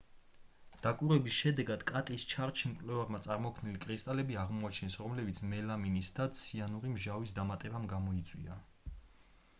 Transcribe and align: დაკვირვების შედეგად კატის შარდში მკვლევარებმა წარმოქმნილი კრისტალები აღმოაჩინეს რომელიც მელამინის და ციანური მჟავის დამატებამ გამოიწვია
დაკვირვების 0.85 1.35
შედეგად 1.41 1.83
კატის 1.91 2.25
შარდში 2.31 2.71
მკვლევარებმა 2.71 3.21
წარმოქმნილი 3.27 3.83
კრისტალები 3.85 4.41
აღმოაჩინეს 4.45 4.97
რომელიც 5.05 5.45
მელამინის 5.53 6.13
და 6.21 6.29
ციანური 6.43 6.97
მჟავის 6.99 7.39
დამატებამ 7.43 7.89
გამოიწვია 7.97 8.61